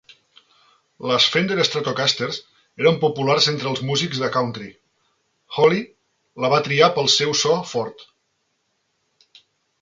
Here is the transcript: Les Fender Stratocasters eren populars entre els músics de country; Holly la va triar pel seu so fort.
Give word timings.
Les 1.09 1.25
Fender 1.33 1.65
Stratocasters 1.67 2.39
eren 2.83 2.97
populars 3.03 3.49
entre 3.51 3.69
els 3.73 3.83
músics 3.89 4.23
de 4.23 4.31
country; 4.37 4.71
Holly 5.59 5.85
la 6.47 6.53
va 6.55 6.63
triar 6.69 6.89
pel 6.97 7.13
seu 7.19 7.37
so 7.45 7.55
fort. 7.75 8.03